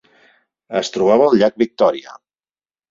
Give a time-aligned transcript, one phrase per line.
[0.81, 2.21] Es trobava al llac Victòria.